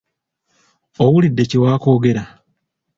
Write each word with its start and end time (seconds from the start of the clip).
Owulidde 1.03 1.43
kye 1.49 1.57
waakoogera? 1.63 2.23